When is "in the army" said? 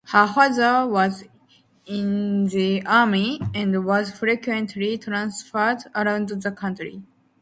1.85-3.39